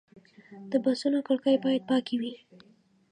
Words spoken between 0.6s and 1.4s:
د بسونو